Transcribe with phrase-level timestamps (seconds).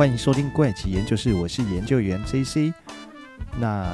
[0.00, 2.72] 欢迎收听怪奇研究室，我是研究员 JC。
[3.58, 3.86] 那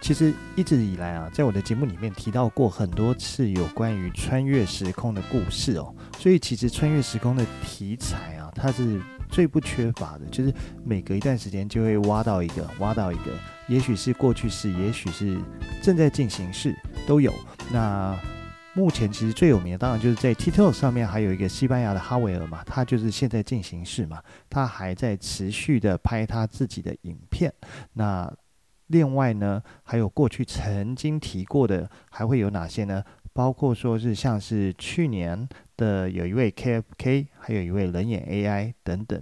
[0.00, 5.92] 其实一直以来啊，在我的节目里面提到过很多次有关于穿越时空的故事哦。
[6.16, 13.32] 所以其实穿越时空的题材啊，它是最不缺乏的，就是每隔一段时间就会挖到一个，挖到一个，
[13.66, 15.36] 也许是过去式，也许是
[15.82, 16.72] 正在进行式，
[17.04, 17.34] 都有。
[17.72, 18.16] 那
[18.78, 27.52] 目前其实最有名的，当然就是在 TikTok 上面还有一个西班牙的哈维尔嘛，他就是现在进行式嘛，他还在持续的拍他自己的影片。
[27.94, 28.32] 那
[28.86, 33.02] 另外呢，还有过去曾经提过的，还会有哪些呢？
[33.32, 39.20] 包括说是像是去年的有一位 KFK，还有一位人眼 AI 等等。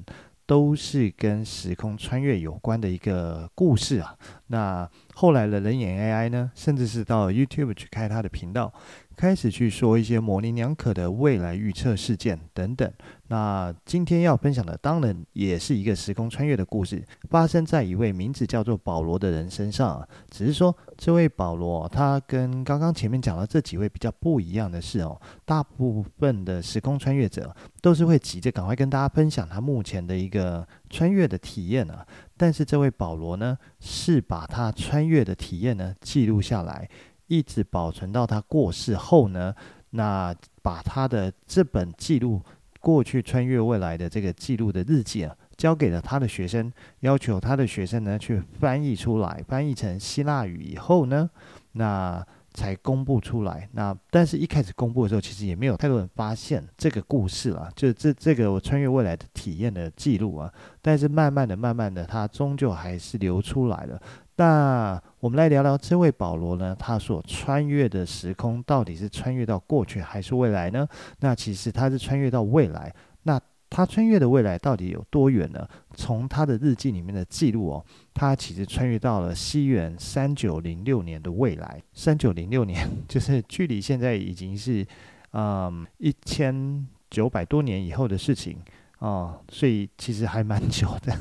[0.49, 4.17] 都是跟时空穿越有关的一个故事啊。
[4.47, 8.73] 那后来的人眼 AI 呢，甚至是到 YouTube 去开他的频道，
[9.17, 12.93] 开始去说一些模棱两可的未来预测事件等等。
[13.29, 20.07] 那今天要分享的，当然也是一个时空穿越的故事，发生在一位名字叫做保罗的人身上。
[20.31, 32.07] 只是说，这位保罗他跟刚刚前面讲的这几位比较不一样的是哦，大部分的时空穿越者都是会急着赶快跟大家分享他目前的一个穿越的体验啊。
[32.37, 36.89] 但是这位保罗呢，是把他穿越的体验呢记录下来。
[37.27, 39.55] 一直保存到他过世后呢，
[39.91, 42.41] 那把他的这本记录
[42.81, 51.29] 过去穿越未来的这个记录的日记啊，交给了他的学生，要求他的学生呢去翻译出来，翻译成希腊语以后呢，
[51.73, 53.69] 那才公布出来。
[53.73, 60.53] 那但是一开始公布的时候，其实也没有太多人发现这个故事啊，就这这个我穿越未来的体验的记录啊。
[60.81, 64.01] 但是慢慢的、慢慢的，它终究还是流出来了。
[64.37, 70.87] 那我们来聊聊这位保罗呢，他所穿越的时空到底是穿越到过去还是未来呢？
[71.21, 72.95] 那其实他是穿越到未来。
[73.23, 75.67] 那他穿越的未来到底有多远呢？
[75.95, 77.85] 从他的日记里面的记录哦，
[78.15, 81.83] 他其实穿越到了西元三九零六年的未来。
[81.95, 84.87] 三九零六年 就是距离现在已经是
[85.33, 88.59] 嗯一千九百多年以后的事情
[88.99, 91.17] 哦，所以其实还蛮久的。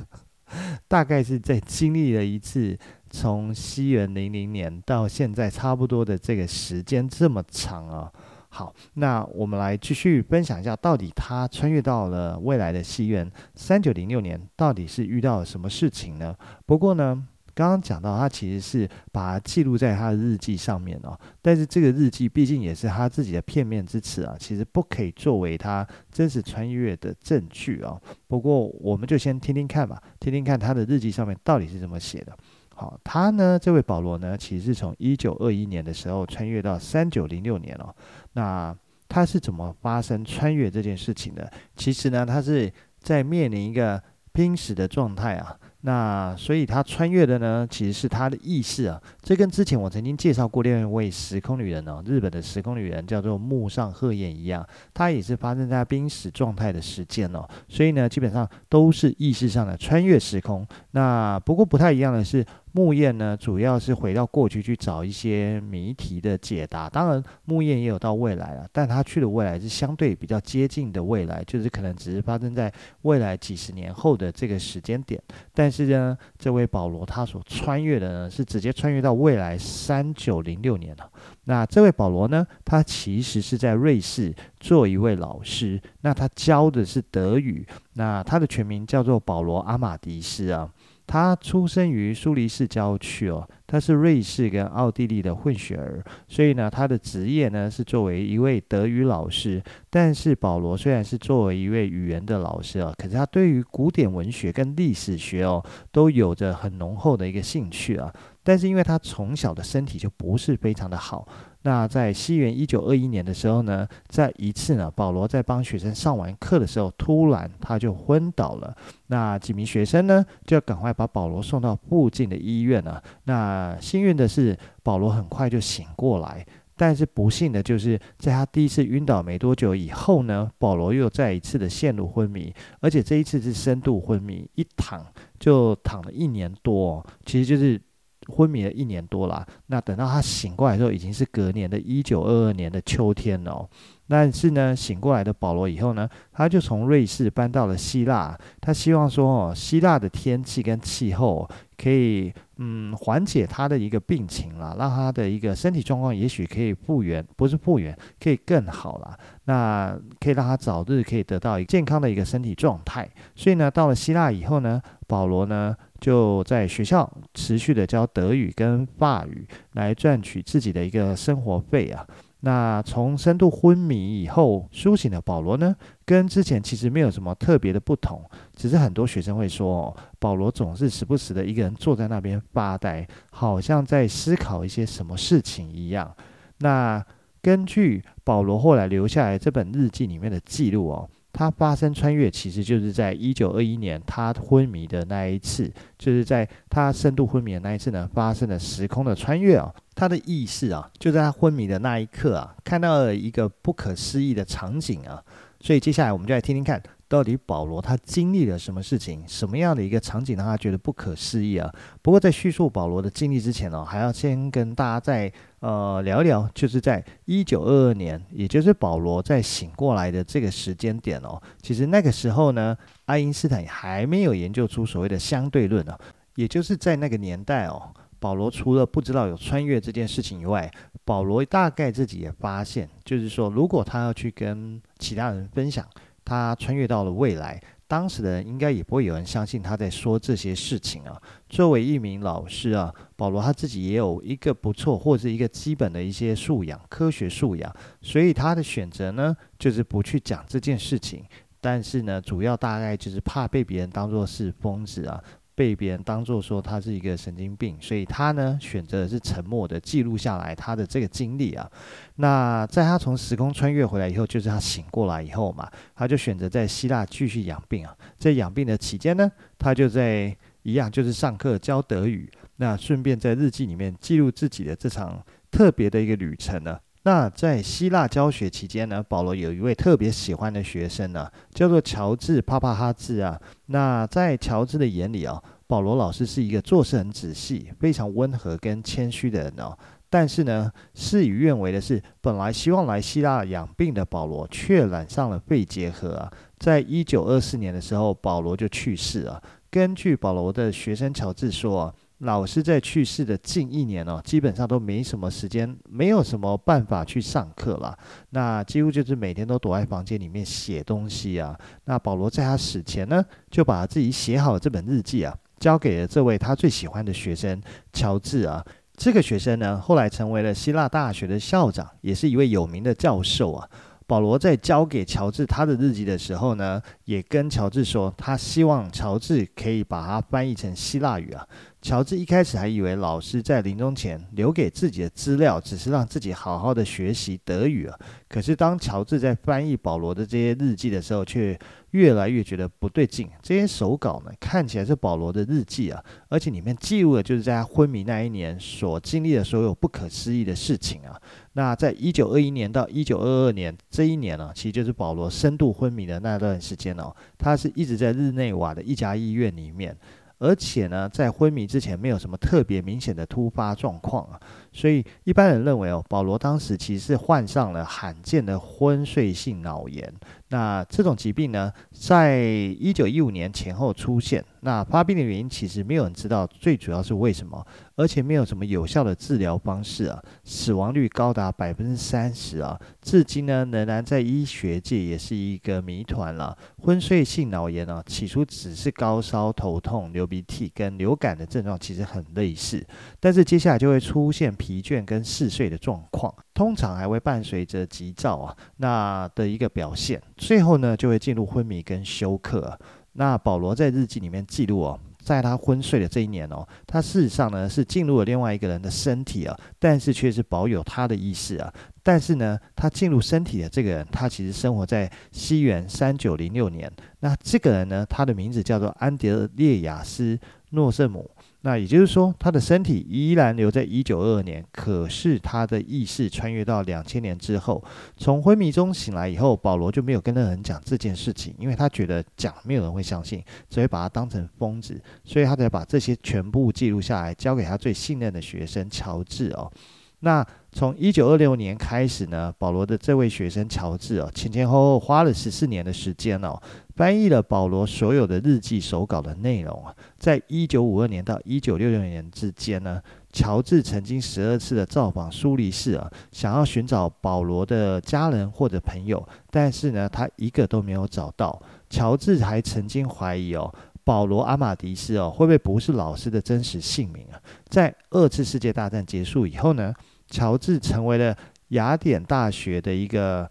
[0.88, 2.78] 大概是在经历了一次
[3.16, 8.12] 从西元零零年到现在差不多的这个时间这么长啊。
[8.50, 16.36] 好，那我们来继续分享一下，到底他穿越到了未来的西元三九零六年，到底是遇到了什么事情呢？
[16.66, 17.26] 不过呢。
[17.58, 21.18] 刚刚讲到，他其实是把它记录在他的日记上面哦。
[21.42, 27.97] 但是这个日记毕竟也是他自己的片面之词啊，其实不可以作为他真实穿越的证据啊。
[28.28, 32.38] 不过我们就先听听看吧，听听看他的日记上面到底是怎么写的。
[32.78, 37.96] 好，他呢，这位保罗呢，其实是从一九二一年的时候穿越到三九零六年哦。
[38.34, 38.75] 那
[39.08, 41.50] 他是怎么发生穿越这件事情的？
[41.78, 42.69] 其实呢，他是
[43.00, 44.02] 在面临一个
[44.34, 45.58] 濒死的状态啊。
[45.81, 49.02] 那所以他穿越的呢，其实是他的意识啊。
[49.22, 57.47] 这跟之前我曾经介绍过另一位时空旅人哦，日本的时空旅人叫做木上鹤彦一样，他也是发生在濒死状态的时间哦。
[57.69, 60.68] 所以呢，基本上都是意识上的穿越时空。
[60.91, 62.46] 那不过不太一样的是。
[62.75, 66.90] 木雁呢，主要是回到过去去找一些谜题的解答。
[66.90, 72.69] 当然，木雁也有到未来了，但他去的未来是相对比较接近的未来，就是可能只是发生在
[73.03, 75.18] 未来几十年后的这个时间点。
[75.53, 81.09] 但是呢，这位保罗他所穿越的呢，是直接穿越到未来三九零六年了。
[81.46, 87.66] 那这位保罗呢，他其实是在瑞士做一位老师，那他教的是德语。
[87.94, 90.69] 那他的全名叫做保罗阿马迪斯啊。
[91.07, 99.61] 他出生于苏黎世郊区哦，他是瑞士跟奥地利的混血儿，所以呢，他的职业呢是作为一位德语老师。
[99.89, 108.11] 但是保罗虽然是作为一位语言的老师啊，可是他对于古典文学跟历史学哦，都有着很浓厚的一个兴趣啊。
[108.43, 111.28] 但是因为他从小的身体就不是非常的好。
[111.66, 118.72] 那在西元一九二一年的时候呢，在一次呢，保罗在帮学生上完课的时候，突然他就昏倒了。
[119.08, 123.02] 那几名学生呢，就要赶快把保罗送到附近的医院了。
[123.23, 126.46] 那幸运的是，保罗很快就醒过来。
[126.78, 135.03] 但是不幸的就是，在他第一次晕倒没多久以后呢，保罗又再一次的陷入昏迷，而且这一次是深度昏迷，一躺
[135.40, 137.82] 就躺了一年多，其实就是。
[138.27, 143.69] 昏迷了一年多了，那等到他醒过来的时候，已经是隔年的一九二二年的秋天了哦。
[144.07, 148.37] 但是呢，醒过来的保罗以后呢，他就从瑞士搬到了希腊。
[148.61, 159.17] 他希望说，哦，希腊的天气跟气候可以，嗯，缓解他的一个病情啦，让他的一个身体状况也许可以复原，不是复原，可以更好啦。
[159.45, 163.09] 那可以让他早日可以得到一个健康的一个身体状态。
[163.33, 172.06] 所以呢，到了希腊以后呢，保罗呢就在学校持续的教德语跟法语，来赚取自己的一个生活费啊。
[172.42, 175.76] 那从深度昏迷以后苏醒的保罗呢，
[176.06, 178.24] 跟之前其实没有什么特别的不同，
[178.56, 186.16] 只是很多学生会说，哦，保罗总是时不时的一个人坐在那边发呆，好像在思考一些什么事情一样。
[186.59, 187.03] 那
[187.42, 191.09] 根据保罗后来留下来这本日记里面的记录哦。
[191.37, 199.70] 他发生穿越，其实就是在一九二一年他昏迷的那一次，就是在他深度昏迷的那一次呢，发生了时空的穿越啊。
[199.93, 205.22] 他的意识啊，就在他昏迷的那一刻啊，看到了一个不可思议的场景啊。
[205.59, 211.72] 所以接下来我们就来听听看，到底保罗他经历了什么事情，什么样的一个场景让他觉得不可思议啊？
[212.02, 215.31] 不过在叙述保罗的经历之前呢，还要先跟大家在。
[215.61, 221.41] 呃，聊聊，就是在一九二二年，也就是保罗在醒过来的这个时间点哦。
[221.59, 225.97] 其实那个时候呢，爱因斯坦还没有研究出所谓的相对论啊。
[226.35, 230.72] 也就是在那个年代哦，保罗除了不知道有穿越这件事情以外，
[231.03, 235.84] 保罗大概自己也发现，就是说，如果他要去跟其他人分享
[236.25, 237.61] 他穿越到了未来。
[237.87, 241.22] 当时的人应该也不会有人相信他在说这些事情啊。
[241.47, 251.23] 作为一名老师啊，保罗他自己也有一个不错或者一个基本的一些素养，科学素养，所以他的选择呢，就是不去讲这件事情。
[251.61, 255.23] 但是呢，主要大概就是怕被别人当作是疯子啊。
[255.55, 261.69] 被别人当作说他是一个神经病，所以他呢选择的是沉默的记录下来他的这个经历啊。
[262.17, 267.96] 那在他从时空穿越回来以后，就是他醒过来以后嘛，他就选择在希腊继续养病啊。
[268.19, 276.77] 在养病的期间呢，他就在一样就是上课教德语，那顺便在日记里面记录自己的这场特别的一个旅程呢。
[277.05, 283.39] 那在希腊教学期间呢，保罗有一位特别喜欢的学生呢，叫做乔治·帕帕哈兹啊。
[283.67, 289.77] 那在乔治的眼里啊，保罗老师是一个做事很仔细、非常温和跟谦虚的人哦。
[290.10, 296.31] 但是呢，事与愿违的是，本来希望来希腊养病的保罗，却染上了肺结核啊。
[296.58, 299.39] 在一九二四年的时候，保罗就去世了。
[299.69, 301.93] 根据保罗的学生乔治说。
[302.20, 307.98] 老师在去世的近一年哦，基本上都没什么时间，没有什么办法去上课了。
[308.29, 311.58] 那几乎就是每天都躲在房间里面写东西啊。
[311.84, 318.65] 那保罗在他死前呢，就把自己写好的这本日记啊，交给了这位他最喜欢的学生乔治啊。
[318.96, 323.70] 这个学生呢，后来成为了希腊大学的校长，也是一位有名的教授啊。
[324.08, 331.46] 保罗在交给乔治他的日记的时候呢，也跟乔治说，他希望乔治可以把它翻译成希腊语啊。
[331.86, 337.96] 乔治一开始还以为老师在临终前留给自己的资料只是让自己好好的学习德语啊。
[338.27, 341.55] 可是当乔治在翻译保罗的这些日记的时候，却
[341.91, 343.29] 越来越觉得不对劲。
[343.39, 351.15] 这些手稿呢，看起来是保罗的日记啊，而且里面记录的就是在他昏迷那一年所经历的所有不可思议的事情啊。
[351.53, 359.96] 那在一九二一年到一九二二年这一年呢，其实就是保罗深度昏迷的那段时间哦，他是一直在日内瓦的一家医院里面。
[360.38, 364.39] 而且呢，在昏迷之前没有什么特别明显的突发状况啊，
[364.72, 370.13] 所以一般人认为哦，保罗当时其实是患上了罕见的昏睡性脑炎。
[370.56, 372.40] 那这种疾病呢，在
[372.80, 374.42] 一九一五年前后出现。
[374.62, 386.58] 那发病的原因其实没有人知道，最主要是为什么，而且没有什么有效的治疗方式啊，死亡率高达百分之三十啊，至今呢仍然在医学界也是一个谜团了。
[386.82, 392.82] 昏睡性脑炎呢，起初只是高烧、头痛、流鼻涕跟流感的症状，其实很类似，
[393.20, 402.80] 但是接下来就会出现疲倦跟嗜睡的状况，通常还会伴随着急躁啊，那的一个表现，最后呢就会进入昏迷跟休克。
[403.18, 411.74] 那保罗在日记里面记录哦，在他昏睡的这一年哦，他事实上呢是进入了另外一个人的身体啊，但是却是保有他的意识啊。
[412.02, 416.90] 但是呢，他进入身体的这个人，他其实生活在西元三九零六年。
[417.20, 421.30] 那这个人呢，他的名字叫做安德烈亚斯诺瑟姆。
[421.65, 427.84] 那也就是说，他的身体依然留在一九二二年，可是他的意识穿越到两千年之后，
[428.15, 439.72] 从昏迷中醒来以后，保罗就没有跟任何人讲这件事情，因为他觉得讲没有人会相信，只会把他当成疯子，所以他才把这些全部记录下来，交给他最信任的学生乔治哦。
[440.19, 446.60] 那从一九二六年开始呢，保罗的这位学生乔治哦，前前后后花了十四年的时间哦，
[446.96, 449.94] 翻译了保罗所有的日记手稿的内容啊。
[450.18, 461.62] 在一九五二年到一九六六年之间呢，乔治曾经十二次的造访苏黎世啊，想要寻找保罗的家人或者朋友，但是呢，他一个都没有找到。
[461.90, 463.74] 乔治还曾经怀疑哦。
[464.04, 467.42] 保罗·阿玛迪斯哦，会不会不是老师的真实姓名啊？
[467.68, 469.92] 在二次世界大战结束以后呢，
[470.30, 471.36] 乔治成为了
[471.70, 473.50] 雅典大学的一个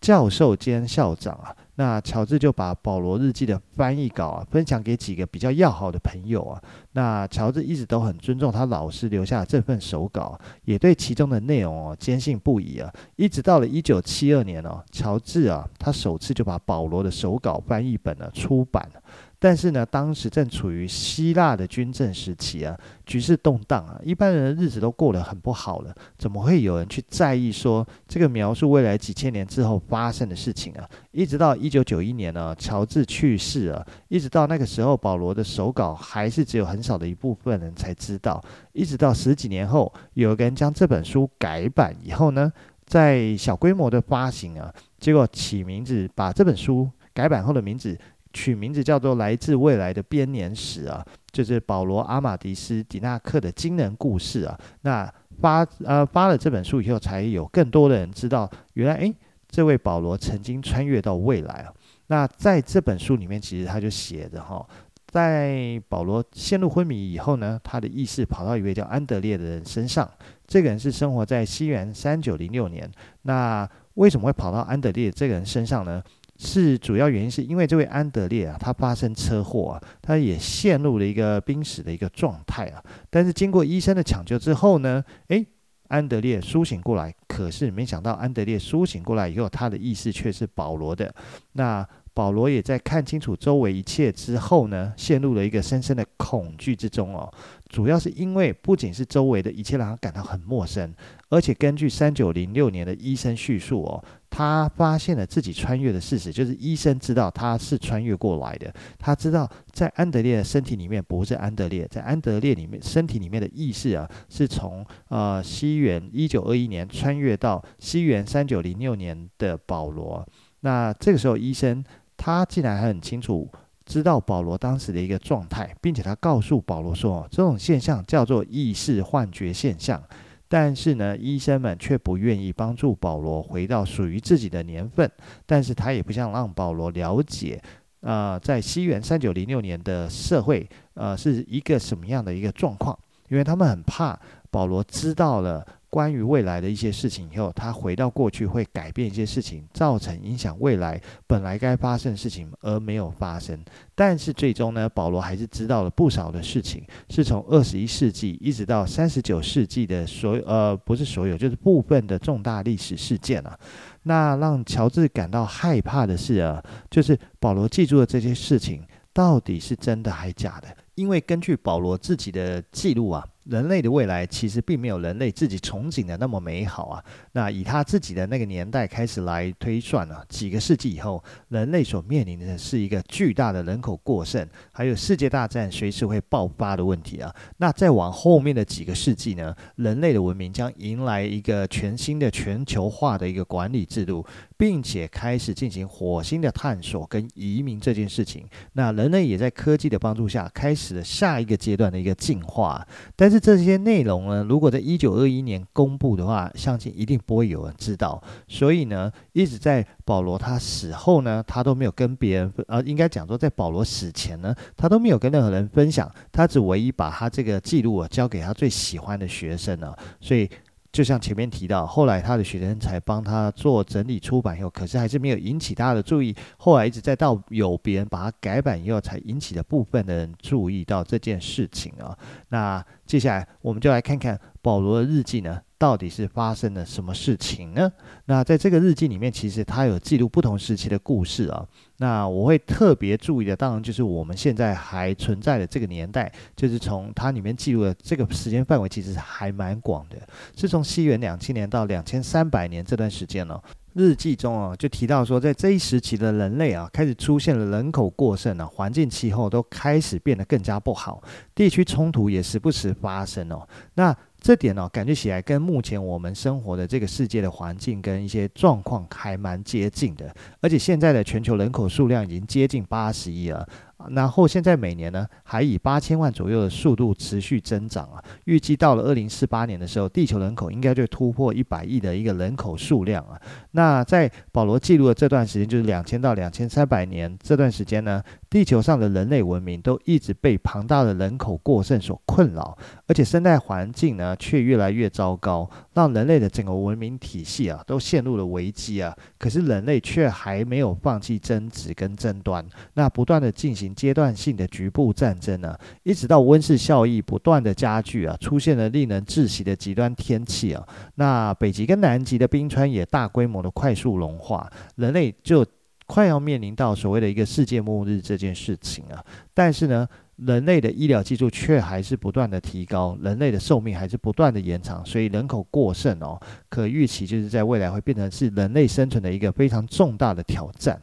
[0.00, 1.54] 教授兼校长啊。
[1.80, 6.62] 那乔治就把保罗日记的翻译稿啊，分享给几个比较要好的朋友啊。
[6.92, 12.92] 那乔治一直都很尊重他老师留下的这份手稿，也对其中的内容哦坚信不疑啊。
[13.16, 19.00] 一直到了一九七二年哦，乔治啊，他首次就把保罗的手稿翻译本呢出版了。
[19.42, 30.86] 但是呢，当时正处于希腊的军政时期啊，局势动荡啊，一般人的日子都过得很不好了，怎么会有人去在意说这个描述未来几千年之后发生的事情啊？
[31.10, 38.44] 一直到一九九一年呢，乔治去世了，一直到那个时候，保罗的手稿还是只有很少的一部分人才知道。
[38.74, 42.52] 一直到十几年后，有个人将这本书改版以后呢，
[42.84, 47.98] 在小规模的发行啊，结果起名字，把这本书改版后的名字。
[48.32, 54.58] 取名字叫做《来自未来的编年史》啊，就是保罗·阿玛迪斯·狄纳克的惊人故事啊。
[54.82, 59.14] 那发呃发了这本书以后，才有更多的人知道，原来诶，
[59.48, 61.72] 这位保罗曾经穿越到未来啊。
[62.08, 64.66] 那在这本书里面，其实他就写着哈，
[65.06, 70.08] 在保罗陷入昏迷以后呢，他的意识跑到一位叫安德烈的人身上。
[70.46, 72.90] 这个人是生活在西元三九零六年。
[73.22, 76.02] 那为什么会跑到安德烈这个人身上呢？
[76.42, 82.82] 是主要原因，是因为这位安德烈啊，他发生车祸啊，他也陷入了一个濒死的一个状态啊。
[83.10, 85.46] 但是经过医生的抢救之后呢，诶，
[85.88, 87.14] 安德烈苏醒过来。
[87.28, 91.14] 可是没想到，安德烈苏醒过来以后，他的意识却是保罗的。
[91.52, 97.30] 那保罗也在看清楚周围一切之后呢，陷入了一个深深的恐惧之中哦。
[97.70, 100.92] 主要是因为不仅是周围的一切让他感到很陌生，
[101.30, 104.04] 而且根据三九零六年的医生叙述哦。
[104.32, 108.72] 他发现了自己穿越的事实，就是医生知道他是穿越过来的。
[108.96, 120.24] 他知道在安德烈的身体里面不是安德烈，在安德烈里面身体里面的意识啊，是从呃西元一九二一年穿越到西元三九零六年的保罗。
[120.60, 121.84] 那这个时候医生
[122.16, 123.50] 他竟然还很清楚
[123.90, 130.00] 知道保罗当时的一个状态，并且他告诉保罗说，这种现象叫做意识幻觉现象。
[130.46, 135.10] 但是呢，医生们却不愿意帮助保罗回到属于自己的年份。
[135.44, 137.60] 但是他也不想让保罗了解，
[138.02, 142.96] 呃，在西元三九零六年的社会，呃，是一个什么样的一个状况，
[143.28, 144.16] 因为他们很怕
[144.52, 145.66] 保罗知道了。
[145.90, 153.58] 关于未来的一些事情以后，他回到过去会改变一些事情，造成影响未来本来该发生的事情而没有发生。
[153.96, 163.58] 但是最终呢，保罗还是知道了不少的事情，是从二十一世纪一直到三十九世纪的所有呃，不是所有，就是部分的重大历史事件啊。
[164.04, 168.82] 那让乔治感到害怕的是啊，就是保罗记住了这些事情
[169.12, 170.68] 到底是真的还是假的？
[170.94, 173.26] 因为根据保罗自己的记录啊。
[173.44, 177.04] 人类的未来其实并没有人类自己憧憬的那么美好啊。
[177.32, 187.34] 那以他自己的那个年代开始来推算啊，几个世纪以后，人类所面临的是一个巨大的人口过剩，还有世界大战随时会爆发的问题啊。
[187.56, 194.24] 那再往后面的几个世纪呢，人类的文明将迎来一个全新的全球化的一个管理制度，
[194.56, 198.46] 并且开始进行火星的探索跟移民这件事情。
[198.74, 208.22] 那人类也在科技的帮助下，开始了下一个阶段的一个进化，但是这些内容呢，如果在一九二一年公布的话，相信一定不会有人知道。
[208.46, 216.08] 所以呢，一直在保罗他死后呢，他都没有跟别人，呃，应该讲说，在保罗死前呢，他都没有跟任何人分享。
[216.30, 220.48] 他只唯一把他这个记录啊，交给他最喜欢的学生啊，所以。
[220.92, 226.34] 就像前面提到，后来他的学生才帮他做整理出版以后，可是还是没有引起大家的注意。
[226.56, 232.16] 后来一直再到有别人把它改版以后，才引起了部分的人注意到这件事情啊。
[232.48, 235.60] 那接下来我们就来看看保罗的日记呢。
[235.80, 237.90] 到底是发生了什么事情呢？
[238.26, 241.66] 那在这个日记里面，其实他有记录不同时期的故事啊。
[242.00, 250.16] 那我会特别注意的，当然就是我们现在还存在的这个年代，就是从它里面记录的这个时间范围，其实还蛮广的，
[250.56, 253.60] 是从西元两千年到两千三百年这段时间呢。
[253.92, 261.20] 日记中啊，就提到说，在这一时期的人类啊，开始出现了人口过剩啊，环境气候都开始变得更加不好，
[261.54, 263.68] 地区冲突也时不时发生哦。
[263.94, 273.68] 那这点呢、感觉起来跟目前我们生活的这个世界的环境跟一些状况还蛮接近的，而且现在的全球人口数量已经接近八十亿了。
[274.10, 283.40] 然后现在每年呢，还以八千万左右的速度持续增长啊，预计到了二零四八年的时候，地球人口应该就突破一百亿的一个人口数量啊。
[283.72, 292.76] 那在保罗记录的这段时间，就是两千到两千三百年这段时间呢，地球上的人类文明都一直被庞大的人口过剩所困扰，
[293.06, 299.14] 而且生态环境呢却越来越糟糕，让人类的整个文明体系啊都陷入了危机啊。
[299.38, 303.90] 可是人类却还没有放弃争执跟争端，那不断的进行。
[304.00, 315.66] 阶段性的局部战争呢，一直到温室效应不断的加剧啊，出现了令人窒息的极端天气啊，那北极跟南极的冰川也大规模的快速融化，人类就
[316.06, 319.22] 快要面临到所谓的一个世界末日这件事情啊。
[319.52, 320.08] 但是呢，
[320.46, 331.00] 人类的医疗技术却还是不断的提高，人类的寿命还是不断的延长，所以人口过剩哦，可预期就是在未来会变成是人类生存的一个非常重大的挑战。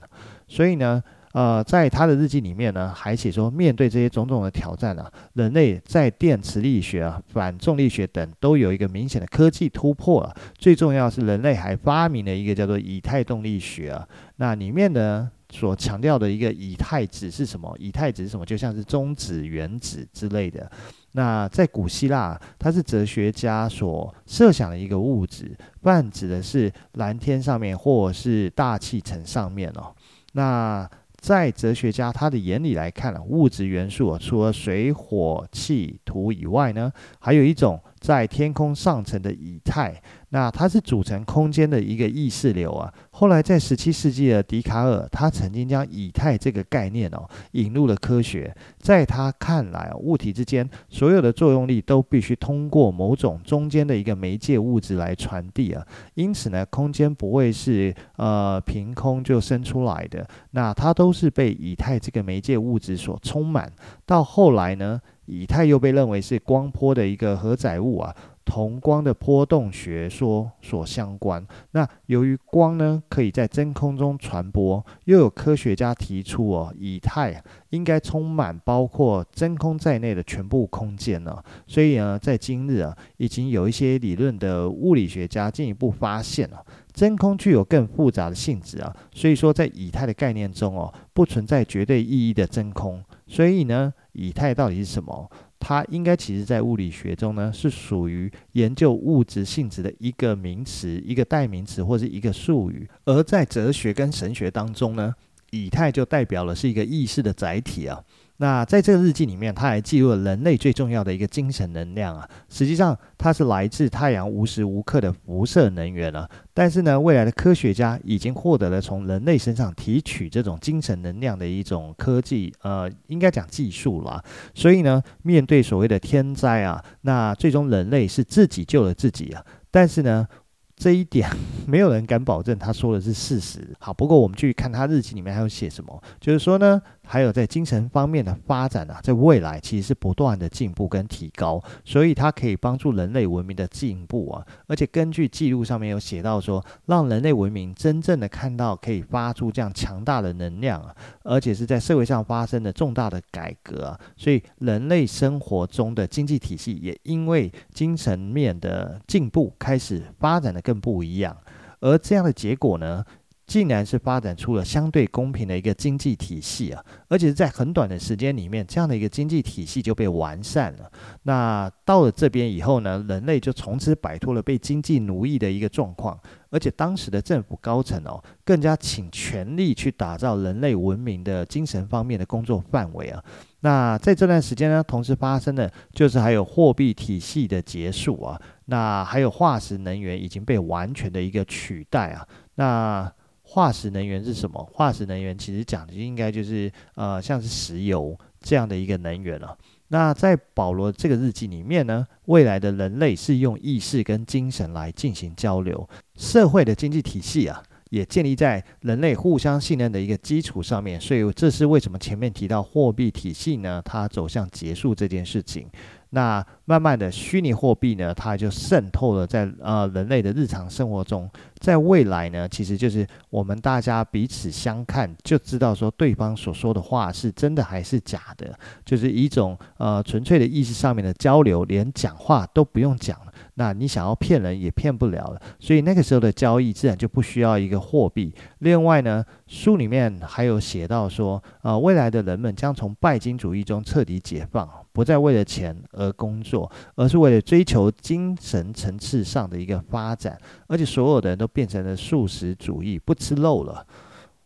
[0.48, 1.03] 所以呢。
[1.34, 10.36] 呃，在他的日记里面呢，还写说，面对这些种种的挑战啊，人类在电磁力学啊、反重力学等都有一个明显的科技突破啊。
[10.58, 14.08] 最重要是，人类还发明了一个叫做以太动力学啊。
[14.38, 17.74] 那里面呢，所强调的一个以太子是什么？
[17.80, 18.46] 以太子是什么？
[18.46, 20.70] 就像是中子、原子之类的。
[21.13, 29.96] 那在古希腊，它是哲学家所设想的一个物质，泛指的是蓝天上面或者是大气层上面哦。
[30.34, 40.00] 那在哲学家他的眼里来看啊，物质元素，除了水、火、气、土以外呢，还有一种在天空上层的以太。
[40.29, 42.93] 那它是组成空间的一个意识流啊。
[43.12, 48.53] 后来在十七世纪的笛卡尔，他曾经将以太这个概念哦引入了科学。
[48.77, 55.86] 在他看来，物体之间所有的作用力都必须通过某种中间的一个媒介物质来传递啊。
[56.13, 63.72] 因此呢，空间不会是呃凭空就生出来的，那它都是被以太这个媒介物质所充满。
[64.05, 68.15] 到后来呢，以太又被认为是光波的一个荷载物啊。
[68.48, 71.46] 同光的波动学说所相关。
[71.72, 81.44] 那由于光呢可以在真空中传播，又有科学家提出哦，以太应该充满包括真空在内的全部空间呢。
[81.68, 88.96] 所以呢，在今日啊，已经有一些理论的物理学家进一步发现了，真空具有更复杂的性质啊。
[89.14, 93.03] 所以说，在以太的概念中哦，不存在绝对意义的真空。
[93.27, 95.29] 所以呢，以太到底是什么？
[95.59, 102.87] 它应该其实在物理学中呢，是属于研究物质性质的一个名词、一个代名词或是一个术语。
[103.05, 105.13] 而在哲学跟神学当中呢，
[105.51, 108.03] 以太就代表了是一个意识的载体啊。
[108.39, 112.29] 那在这个日记里面，他还记录了人类最重要的一个精神能量啊。
[112.50, 116.29] 实际上，它是来自太阳无时无刻的辐射能源啊。
[116.53, 124.23] 但是呢，未来的科学家已经获得了从人类身上提取这种精神能量的一种科技，呃，应该讲技术啦。
[124.53, 129.43] 所以呢，面对所谓的天灾啊，那最终人类是自己救了自己啊。
[129.71, 130.27] 但是呢，
[130.75, 131.27] 这一点
[131.65, 133.75] 没有人敢保证他说的是事实。
[133.79, 136.79] 好，不过我们去看他日记里面还有写什么，就是说呢。
[137.07, 144.46] 还有在精神方面的发展啊，在未来其实是不断的进步跟提高，所以它可以帮助人类文明的进步啊。
[144.67, 150.93] 而且根据记录上面有写到说，让人类文明真正的看到可以发出这样强大的能量啊，
[151.24, 153.98] 而且是在社会上发生的重大的改革。
[154.17, 161.35] 所以人类生活中的经济体系也因为精神面的进步开始发展的更不一样，
[161.79, 163.05] 而这样的结果呢，
[163.48, 170.92] 竟然是发展出了相对公平的一个经济体系啊，而且是在很短的时间里面，这样的一个经济体系就被完善了。
[171.24, 183.24] 那到了这边以后呢，人类就从此摆脱了被经济奴役的一个状况，而且当时的政府高层哦，更加倾全力去打造人类文明的精神方面的工作范围啊。
[183.62, 193.14] 那在这段时间呢，同时发生的就是还有货币体系的结束啊，那还有化石能源已经被完全的一个取代啊，那。
[193.50, 194.62] 化石能源是什么？
[194.74, 199.57] 化石能源其实讲的应该就是呃，像是石油这样的一个能源了。
[199.88, 211.00] 那在保罗这个日记里面呢，未来的人类是用意识跟精神来进行交流，社会的经济体系啊，也建立在人类互相信任的一个基础上面。
[211.00, 213.81] 所以这是为什么前面提到货币体系呢？
[213.86, 215.66] 它走向结束这件事情。
[216.11, 221.29] 那慢慢的，虚拟货币呢，它就渗透了在呃人类的日常生活中。
[221.59, 233.33] 在未来呢，其实就是我们大家彼此相看，就知道说对方所说的话是真的还是假的，就是一种呃纯粹的意识上面的交流，连讲话都不用讲了。
[233.55, 238.31] 那你想要骗人也骗不了了，所以那个时候的交易自然就不需要一个货币。
[238.59, 253.86] 另外呢，书里面还有写到说，呃，未来的人们将从拜金主义中彻底解放，不再为了钱而工作，而是为了追求精神层次上的一个发展，而且所有的人都变成了素食主义，不吃肉了。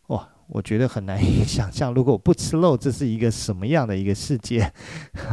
[0.08, 4.70] 哇，我觉得很难以 想象，如果我不吃肉，这是一个什么样的一个世界？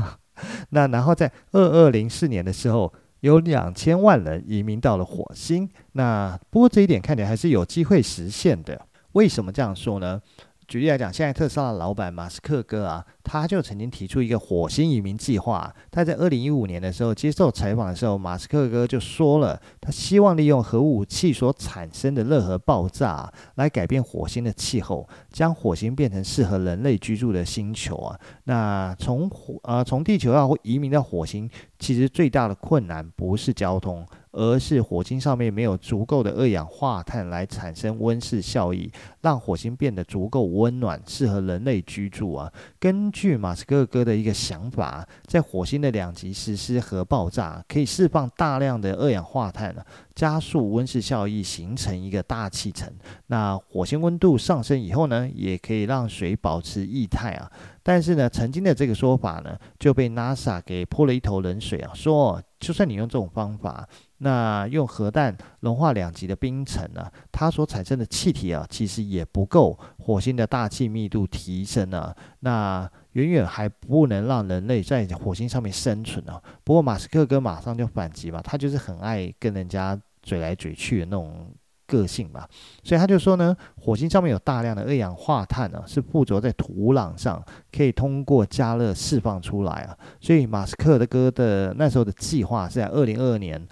[0.72, 2.94] 那然后在二二零四年的时候。
[3.22, 8.82] 有两千万人移民到了火星，那不过这一点看起来还是有机会实现的。
[9.12, 10.22] 为什么这样说呢？
[10.70, 15.74] 举例来讲，现在特斯拉的老板马斯克哥啊，他就曾经提出一个火星移民计划。
[15.90, 28.20] 他在二零一五年的时候接受采访的时候，马斯克哥就说了，他希望利用核武器所产生的热核爆炸来改变火星的气候，将火星变成适合人类居住的星球啊。
[28.44, 34.06] 那从火呃从地球要移民到火星，其实最大的困难不是交通。
[34.32, 38.90] 而是火星上面没有足够的二氧化碳来产生温室效应，
[39.22, 42.52] 让火星变得足够温暖，适合人类居住啊。
[42.80, 49.76] 根据马斯克哥的一个想法，在火星的两极实施核爆炸，可以释放大量的二氧化碳，
[50.14, 52.88] 加速温室效应，形成一个大气层。
[53.28, 57.52] 那火星温度上升以后呢，也可以让水保持液态啊。
[57.84, 63.88] 但是呢，曾经的这个说法呢，就被 NASA 给泼了一头冷水啊，说就算你用这种方法。
[64.22, 72.14] 那用核弹融化两极的冰层呢，它所产生的气体啊，其实也不够火星的大气密度提升呢。
[72.42, 76.42] 那远远还不能让人类在火星上面生存啊。
[76.66, 81.54] 不过马斯克哥马上就反击嘛，他就是很爱跟人家嘴来嘴去的那种
[81.90, 82.48] 个性吧，
[82.84, 87.44] 所以他就说呢，火星上面有大量的二氧化碳呢，是附着在土壤上，
[87.76, 89.98] 可以通过加热释放出来啊。
[90.22, 93.68] 所以马斯克的哥的那时候的计划是在二零二二年。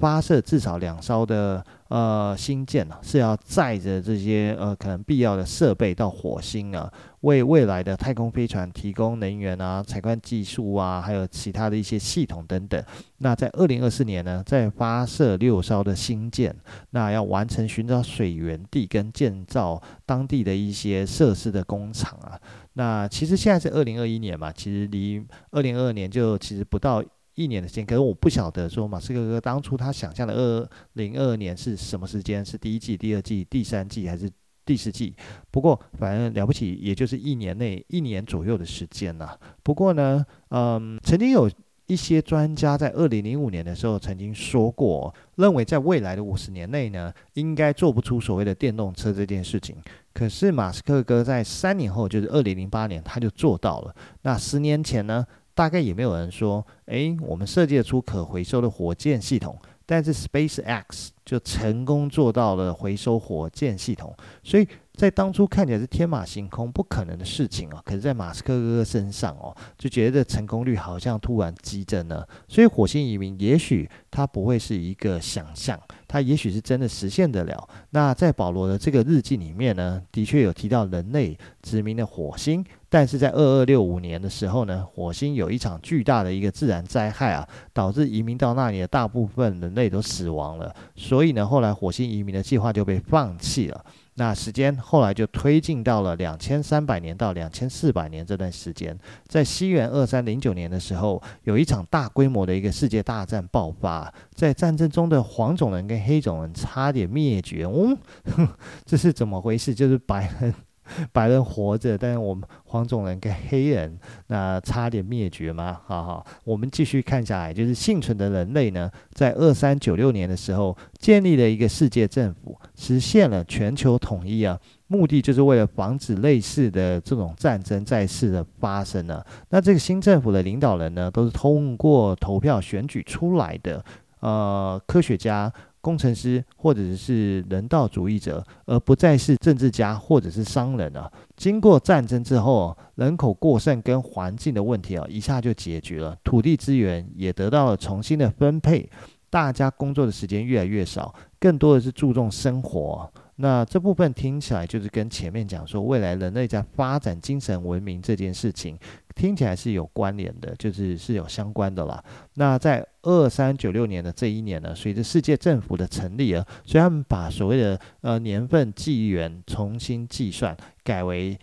[0.00, 6.90] 发射至少两艘的呃星舰呢，是要载着这些呃可能必要的设备到火星啊，
[7.22, 12.80] 为未来的太空飞船提供能源啊、采矿技术啊，还有其他的一些系统等等。
[13.18, 16.54] 那在二零二四年呢，再发射六艘的新舰，
[16.90, 22.38] 那要完成寻找水源地跟建造当地的一些设施的工厂啊。
[22.74, 27.02] 那其实现在是二零二一年嘛，其实离二零二二年就其实不到。
[27.34, 32.44] 一年的时间，可是我不晓得说马斯克哥当初他想象的二零二二年是什么时间？
[32.44, 34.28] 是第一季、第二季、第三季还是
[34.64, 35.14] 第四季？
[35.50, 39.36] 不过反正了不起，也就是一年内一年左右的时间呐。
[39.62, 41.50] 不过呢，嗯，曾经有
[41.86, 49.76] 一些专家在二零零五年的时候曾经说过，认为在未来的五十年内呢，应该做不出所谓的电动车这件事情。
[50.14, 53.94] 可是马斯克哥在三年后，就是二零零八年，他就做到了。
[54.22, 55.26] 那十年前呢？
[55.54, 59.54] 大概也没有人说，诶，我们设计出可回收的火箭系统，
[59.86, 67.80] 但是 SpaceX 就成功做到了回收火箭系统，所以在当初看起来是天马行空、不可能的事情哦。
[67.84, 72.28] 可是，在马斯克哥哥身上哦，就觉得成功率好像突然激增了。
[72.48, 75.80] 所以，火星移民也许它不会是一个想象，
[76.12, 77.66] 它也许是真的实现得了。
[77.88, 82.62] 那在保罗的这个日记里面呢，的确有提到人类殖民的火星。
[82.90, 90.74] 但是在二二六五年的时候呢，火星有一场巨大的一个自然灾害啊，导致移民到那里的大部分人类都死亡了。
[90.94, 93.82] 所以呢，后来火星移民的计划就被放弃了。
[94.14, 98.96] 那时间后来就推进到了两千三百年到两千四百年这段时间。
[99.26, 107.64] 在西元二三零九年的时候，有一场大规模的一个世界大战爆发，在战争中的黄种人跟黑种人差点灭绝。
[107.64, 107.96] 嗯，
[108.84, 109.74] 这是怎么回事？
[109.74, 110.54] 就是白人。
[111.12, 115.80] 白人活着，但是我们黄种人跟黑人那差点灭绝吗？
[115.86, 129.24] 好好，我们继续看下来，就是幸存的人类呢，在二三九六年的时候建立了一个世界政府，实现了全球统一啊，目的就是为了防止类似的这种战争再次的发生呢。
[129.50, 133.84] 那这个新政府的领导人呢，都是通过投票选举出来的，
[134.20, 135.52] 呃，科学家。
[135.82, 141.12] 工程师或者是人道主义者，而不再是政治家或者是商人啊。
[141.36, 148.88] 经过战争之后，人口过剩跟环境的问题啊，一下就解决了，土地资源也得到了重新的分配，
[149.28, 153.12] 大家工作的时间越来越少，更多的是注重生活。
[153.36, 158.78] 那这部分听起来就是跟前面讲说，未来人类在发展精神文明这件事情，
[159.12, 162.02] 听起来是有关联的，就是是有相关的啦。
[162.34, 171.38] 那在二三九六年的这一年呢，随着世界政府的成立啊，所以他们把所谓的呃年份纪元重新计算，改为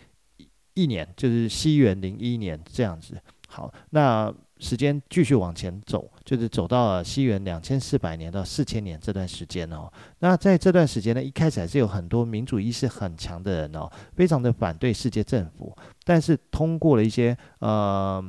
[0.74, 3.16] 一年，就是西元零一年这样子。
[3.48, 4.34] 好，那。
[4.60, 9.90] 时间继续往前走，就是走到了西元两千四百年到四千年这段时间哦。
[10.20, 18.22] 那在这段时间呢，一开始还是有很多民主意识很强的人哦，非常的反对世界政府，但是通过了一些呃。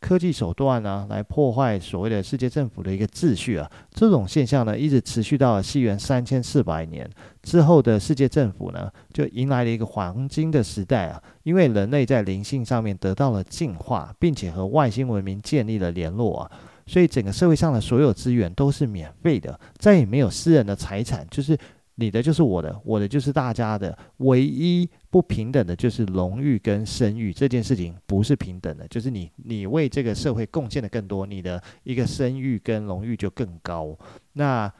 [0.00, 7.08] 科技手段呢，来破坏所谓的世界政府的一个秩序啊，这种现象呢，一直持续到了西元三千四百年
[7.42, 16.50] 之后的世界政府呢，就迎来了一个黄金的时代啊，因为人类在灵性上面得到了进化，并且和外星文明建立了联络啊，
[16.86, 21.58] 所以整个社会上的所有资源都是免费的，再也没有私人的财产，就是。
[21.98, 23.96] 你的就是我的，我的就是大家的。
[24.18, 33.98] 唯一不平等的就是荣誉跟声誉这件事情不是平等的，就是你你为这个社会贡献的更多，你的一个声誉跟荣誉就更高。
[34.34, 34.70] 那。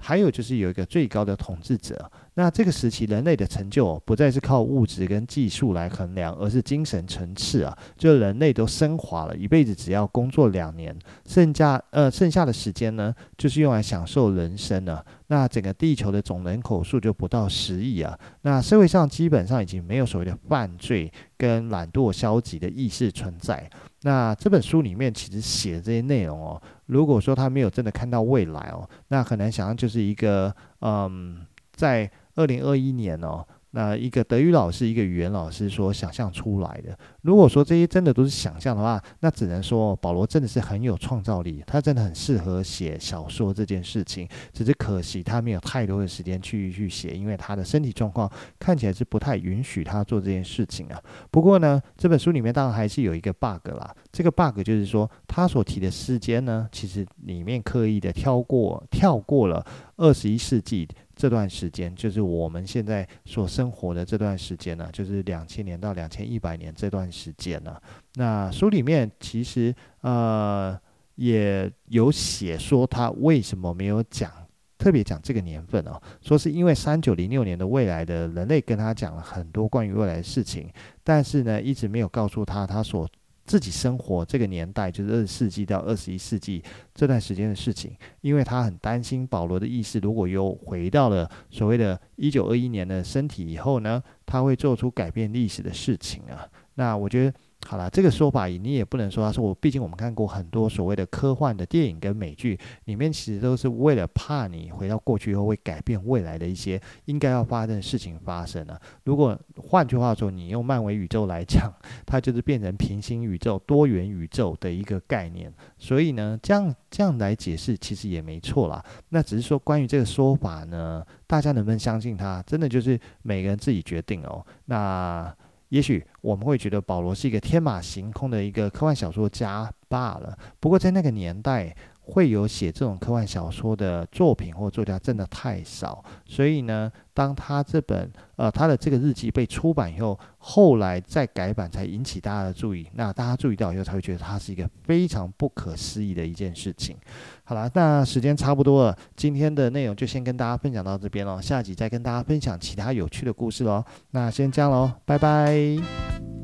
[0.00, 15.04] 还有就是有一个最高的统治者，那这个时期人类的成就不再是靠物质跟技术来衡量，而是精神层次啊，就人类都升华了，一辈子只要工作两年，剩下呃剩下的时间呢，就是用来享受人生了。
[15.26, 23.68] 那整个地球的总人口数就不到十亿啊，那社会上基本上已经没有所谓的犯罪跟懒惰消极的意识存在。
[24.02, 33.46] 那这本书里面其实写的这些内容哦，如果说他没有真的看到未来哦，那很难想象就是一个嗯，在二零二一年哦。
[33.74, 36.94] 那一个德语老师，一个语言老师所想象出来的。
[37.22, 44.28] 如果说这些真的都是想象的话，那只能说保罗真的是很有创造力，他真的很适合写小说这件事情。
[44.52, 51.02] 只是可惜他没有太多的时间去去写，因为他的身体状况看起来是不太允许他做这件事情啊。
[51.30, 53.90] 不过呢，这本书里面当然还是有一个 bug 啦。
[54.12, 59.64] 这个 bug 就是说，他所提的时间呢，其实里面刻意的跳过跳过了
[59.96, 60.86] 二十一世纪。
[61.22, 67.80] 这段时间就是我们现在所生活的这段时间呢，就是两千年到两千一百年这段时间呢。
[68.14, 70.76] 那书里面其实呃
[71.14, 74.32] 也有写说他为什么没有讲
[74.76, 80.68] 特别讲这个年份哦，说是因为三九零六年的未来的人类跟他讲了很多关于未来的事情，
[81.04, 83.08] 但是呢一直没有告诉他他所。
[83.44, 86.62] 自己生活这个年代，就是二十世纪到二十一世纪
[86.94, 96.48] 这段时间的事情，因为他很担心保罗的意识如果又回到了所谓的一九二一年的身体以后呢，他会做出改变历史的事情啊。
[96.74, 97.34] 那我觉得。
[97.64, 108.78] 好了，这个说法你也不能说他说我，毕竟我们看过很多所谓的科幻的电影跟美剧，里面其实都是为了怕你回到过去以后会改变未来的一些应该要发生的事情发生了。
[109.04, 111.72] 如果换句话说，你用漫威宇宙来讲，
[112.04, 115.50] 它就是变成平行宇宙、多元宇宙的一个概念。
[115.78, 118.84] 所以呢，这样这样来解释其实也没错啦。
[119.10, 124.44] 那只是说关于这个说法呢，大家能不能相信它，真的就是每个人自己决定哦。
[124.66, 125.34] 那。
[125.72, 130.36] 也许我们会觉得保罗是一个天马行空的一个科幻小说家罢了。
[130.60, 142.86] 不过在那个年代，会有写这种科幻小说的作品或作家真的太少，所以呢，当他这本呃他的这个日记被出版以后，后来再改版才引起大家的注意。
[142.94, 146.96] 那大家注意到以后，才会觉得它是一个非常不可思议的一件事情。
[147.44, 153.84] 好了，那时间差不多了，今天的内容就先跟大家分享到这边喽，下集再跟大家分享其他有趣的故事喽。
[154.10, 156.41] 那先这样喽，拜拜。